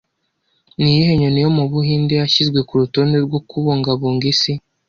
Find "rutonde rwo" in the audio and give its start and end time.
2.81-3.39